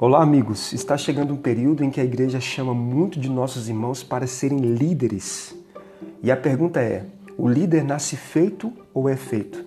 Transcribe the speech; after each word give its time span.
Olá, 0.00 0.22
amigos. 0.22 0.72
Está 0.72 0.96
chegando 0.96 1.34
um 1.34 1.36
período 1.36 1.82
em 1.82 1.90
que 1.90 2.00
a 2.00 2.04
igreja 2.04 2.38
chama 2.38 2.72
muito 2.72 3.18
de 3.18 3.28
nossos 3.28 3.68
irmãos 3.68 4.00
para 4.00 4.28
serem 4.28 4.60
líderes. 4.60 5.56
E 6.22 6.30
a 6.30 6.36
pergunta 6.36 6.80
é: 6.80 7.04
o 7.36 7.48
líder 7.48 7.82
nasce 7.82 8.16
feito 8.16 8.72
ou 8.94 9.08
é 9.08 9.16
feito? 9.16 9.64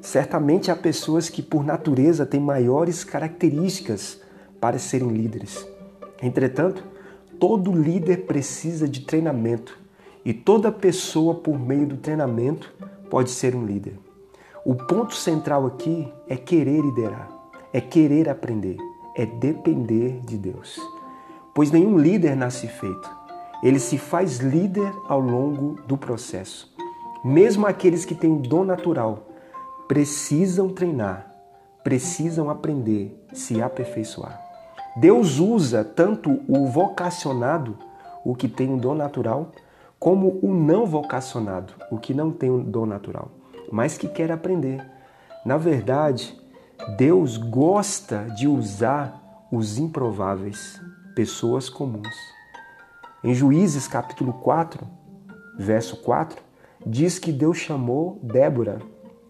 Certamente 0.00 0.70
há 0.70 0.76
pessoas 0.76 1.28
que, 1.28 1.42
por 1.42 1.62
natureza, 1.62 2.24
têm 2.24 2.40
maiores 2.40 3.04
características 3.04 4.18
para 4.58 4.78
serem 4.78 5.08
líderes. 5.08 5.68
Entretanto, 6.22 6.82
todo 7.38 7.70
líder 7.70 8.24
precisa 8.24 8.88
de 8.88 9.02
treinamento 9.02 9.78
e 10.24 10.32
toda 10.32 10.72
pessoa, 10.72 11.34
por 11.34 11.58
meio 11.58 11.86
do 11.86 11.98
treinamento, 11.98 12.72
pode 13.10 13.28
ser 13.28 13.54
um 13.54 13.66
líder. 13.66 13.98
O 14.64 14.74
ponto 14.74 15.14
central 15.14 15.66
aqui 15.66 16.10
é 16.26 16.34
querer 16.34 16.80
liderar, 16.80 17.28
é 17.74 17.80
querer 17.82 18.30
aprender 18.30 18.78
é 19.16 19.24
depender 19.24 20.20
de 20.24 20.36
Deus. 20.36 20.80
Pois 21.54 21.70
nenhum 21.70 21.98
líder 21.98 22.36
nasce 22.36 22.68
feito. 22.68 23.10
Ele 23.62 23.78
se 23.78 23.96
faz 23.96 24.38
líder 24.38 24.92
ao 25.08 25.18
longo 25.18 25.80
do 25.86 25.96
processo. 25.96 26.74
Mesmo 27.24 27.66
aqueles 27.66 28.04
que 28.04 28.14
têm 28.14 28.36
dom 28.36 28.64
natural 28.64 29.26
precisam 29.88 30.68
treinar, 30.68 31.32
precisam 31.82 32.50
aprender, 32.50 33.18
se 33.32 33.62
aperfeiçoar. 33.62 34.40
Deus 34.96 35.38
usa 35.38 35.84
tanto 35.84 36.40
o 36.48 36.66
vocacionado, 36.66 37.78
o 38.24 38.34
que 38.34 38.48
tem 38.48 38.68
um 38.68 38.78
dom 38.78 38.94
natural, 38.94 39.52
como 39.98 40.38
o 40.42 40.52
não 40.52 40.86
vocacionado, 40.86 41.72
o 41.90 41.98
que 41.98 42.12
não 42.12 42.30
tem 42.30 42.50
um 42.50 42.62
dom 42.62 42.86
natural, 42.86 43.30
mas 43.70 43.96
que 43.96 44.08
quer 44.08 44.30
aprender. 44.30 44.84
Na 45.44 45.56
verdade, 45.56 46.38
Deus 46.96 47.36
gosta 47.36 48.24
de 48.36 48.46
usar 48.46 49.48
os 49.50 49.78
improváveis, 49.78 50.80
pessoas 51.14 51.68
comuns. 51.68 52.14
Em 53.24 53.34
Juízes 53.34 53.88
capítulo 53.88 54.34
4, 54.34 54.86
verso 55.58 55.96
4, 56.02 56.40
diz 56.86 57.18
que 57.18 57.32
Deus 57.32 57.56
chamou 57.58 58.20
Débora, 58.22 58.80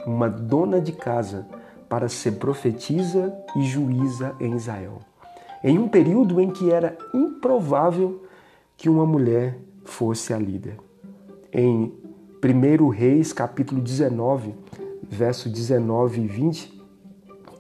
uma 0.05 0.29
dona 0.29 0.81
de 0.81 0.93
casa, 0.93 1.47
para 1.89 2.09
ser 2.09 2.33
profetisa 2.33 3.33
e 3.57 3.63
juíza 3.63 4.35
em 4.41 4.55
Israel. 4.55 4.99
Em 5.63 5.79
um 5.79 5.89
período 5.89 6.41
em 6.41 6.51
que 6.51 6.71
era 6.71 6.99
improvável 7.15 8.25
que 8.77 8.89
uma 8.89 9.07
mulher 9.07 9.59
fosse 9.85 10.35
a 10.35 10.39
líder. 10.39 10.77
Em 11.53 11.95
1 12.43 12.89
Reis 12.89 13.33
capítulo 13.33 13.81
19, 13.81 14.55
verso 15.09 15.49
19 15.49 16.21
e 16.21 16.27
20, 16.27 16.76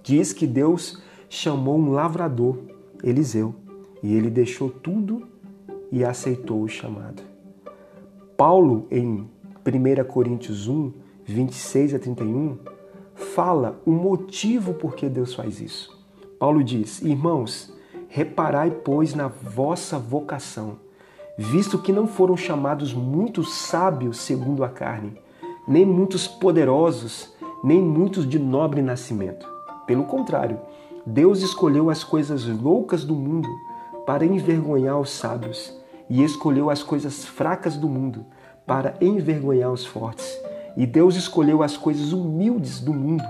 diz 0.06 0.32
que 0.32 0.46
Deus 0.46 1.02
chamou 1.28 1.76
um 1.76 1.90
lavrador, 1.90 2.58
Eliseu, 3.02 3.56
e 4.00 4.14
ele 4.14 4.30
deixou 4.30 4.70
tudo 4.70 5.26
e 5.90 6.04
aceitou 6.04 6.62
o 6.62 6.68
chamado. 6.68 7.24
Paulo, 8.36 8.86
em 8.88 9.28
1 9.66 10.04
Coríntios 10.04 10.68
1, 10.68 10.92
26 11.24 11.94
a 11.94 11.98
31, 11.98 12.56
fala 13.16 13.82
o 13.84 13.90
motivo 13.90 14.74
por 14.74 14.94
que 14.94 15.08
Deus 15.08 15.34
faz 15.34 15.60
isso. 15.60 16.00
Paulo 16.38 16.62
diz: 16.62 17.02
Irmãos, 17.02 17.74
reparai, 18.06 18.70
pois, 18.70 19.12
na 19.12 19.26
vossa 19.26 19.98
vocação, 19.98 20.76
visto 21.36 21.82
que 21.82 21.90
não 21.90 22.06
foram 22.06 22.36
chamados 22.36 22.94
muitos 22.94 23.52
sábios 23.54 24.18
segundo 24.18 24.62
a 24.62 24.68
carne, 24.68 25.14
nem 25.66 25.84
muitos 25.84 26.28
poderosos, 26.28 27.34
nem 27.64 27.82
muitos 27.82 28.28
de 28.28 28.38
nobre 28.38 28.80
nascimento 28.80 29.55
pelo 29.86 30.04
contrário, 30.04 30.60
Deus 31.04 31.40
escolheu 31.40 31.88
as 31.88 32.02
coisas 32.02 32.46
loucas 32.46 33.04
do 33.04 33.14
mundo 33.14 33.48
para 34.04 34.24
envergonhar 34.24 34.98
os 34.98 35.10
sábios 35.10 35.72
e 36.08 36.22
escolheu 36.22 36.70
as 36.70 36.82
coisas 36.82 37.24
fracas 37.24 37.76
do 37.76 37.88
mundo 37.88 38.26
para 38.66 38.96
envergonhar 39.00 39.72
os 39.72 39.86
fortes. 39.86 40.36
E 40.76 40.86
Deus 40.86 41.16
escolheu 41.16 41.62
as 41.62 41.76
coisas 41.76 42.12
humildes 42.12 42.80
do 42.80 42.92
mundo 42.92 43.24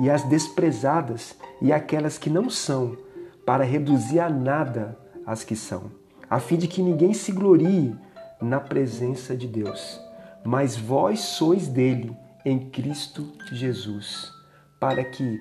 e 0.00 0.08
as 0.08 0.22
desprezadas 0.24 1.36
e 1.60 1.72
aquelas 1.72 2.18
que 2.18 2.30
não 2.30 2.48
são 2.48 2.96
para 3.44 3.64
reduzir 3.64 4.20
a 4.20 4.28
nada 4.28 4.98
as 5.26 5.44
que 5.44 5.56
são, 5.56 5.90
a 6.28 6.40
fim 6.40 6.56
de 6.56 6.66
que 6.66 6.82
ninguém 6.82 7.12
se 7.12 7.32
glorie 7.32 7.94
na 8.40 8.60
presença 8.60 9.36
de 9.36 9.46
Deus. 9.46 10.00
Mas 10.44 10.76
vós 10.76 11.20
sois 11.20 11.68
dele 11.68 12.16
em 12.44 12.58
Cristo 12.70 13.26
Jesus, 13.52 14.32
para 14.80 15.04
que 15.04 15.38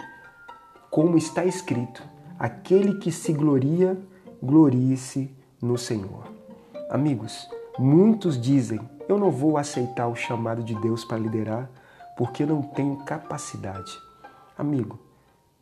como 0.90 1.18
está 1.18 1.46
escrito: 1.46 2.04
aquele 2.38 2.96
que 3.00 3.12
se 3.12 3.34
gloria, 3.34 3.98
glorie-se 4.42 5.36
no 5.62 5.78
Senhor. 5.78 6.32
Amigos, 6.90 7.48
muitos 7.78 8.40
dizem: 8.40 8.80
eu 9.08 9.18
não 9.18 9.32
vou 9.32 9.58
aceitar 9.58 10.08
o 10.08 10.16
chamado 10.16 10.64
de 10.64 10.76
Deus 10.82 11.06
para 11.06 11.18
liderar 11.18 11.70
porque 12.18 12.46
não 12.46 12.62
tenho 12.62 12.98
capacidade. 12.98 13.98
Amigo, 14.58 15.00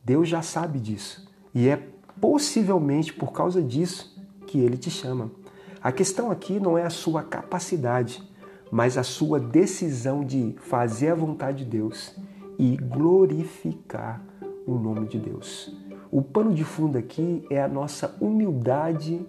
Deus 0.03 0.29
já 0.29 0.41
sabe 0.41 0.79
disso 0.79 1.27
e 1.53 1.67
é 1.67 1.89
possivelmente 2.19 3.13
por 3.13 3.33
causa 3.33 3.61
disso 3.61 4.17
que 4.47 4.59
ele 4.59 4.77
te 4.77 4.89
chama. 4.89 5.29
A 5.81 5.91
questão 5.91 6.31
aqui 6.31 6.59
não 6.59 6.77
é 6.77 6.83
a 6.83 6.89
sua 6.89 7.21
capacidade, 7.23 8.23
mas 8.71 8.97
a 8.97 9.03
sua 9.03 9.39
decisão 9.39 10.23
de 10.23 10.55
fazer 10.59 11.09
a 11.09 11.15
vontade 11.15 11.63
de 11.63 11.69
Deus 11.69 12.15
e 12.57 12.77
glorificar 12.77 14.21
o 14.65 14.75
nome 14.75 15.07
de 15.07 15.19
Deus. 15.19 15.71
O 16.11 16.21
pano 16.21 16.53
de 16.53 16.63
fundo 16.63 16.97
aqui 16.97 17.45
é 17.49 17.61
a 17.61 17.67
nossa 17.67 18.15
humildade 18.19 19.25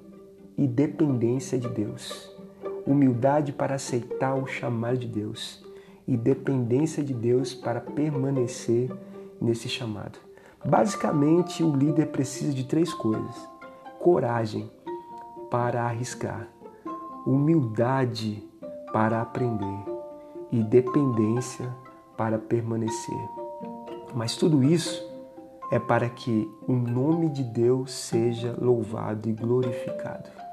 e 0.57 0.67
dependência 0.67 1.59
de 1.59 1.69
Deus. 1.69 2.35
Humildade 2.87 3.53
para 3.53 3.75
aceitar 3.75 4.35
o 4.35 4.47
chamado 4.47 4.99
de 4.99 5.09
Deus 5.09 5.65
e 6.07 6.17
dependência 6.17 7.03
de 7.03 7.13
Deus 7.13 7.55
para 7.55 7.81
permanecer 7.81 8.91
nesse 9.41 9.69
chamado. 9.69 10.19
Basicamente, 10.65 11.63
o 11.63 11.75
líder 11.75 12.07
precisa 12.07 12.53
de 12.53 12.65
três 12.65 12.95
coisas: 12.95 13.49
coragem 13.99 14.71
para 15.51 15.85
arriscar, 15.85 16.49
humildade 17.27 18.43
para 18.93 19.21
aprender 19.21 19.85
e 20.51 20.63
dependência 20.63 21.69
para 22.17 22.39
permanecer. 22.39 23.29
Mas 24.15 24.37
tudo 24.37 24.63
isso 24.63 25.16
é 25.71 25.79
para 25.79 26.09
que 26.09 26.51
o 26.67 26.73
nome 26.73 27.29
de 27.29 27.43
Deus 27.43 27.93
seja 27.93 28.55
louvado 28.61 29.29
e 29.29 29.33
glorificado. 29.33 30.46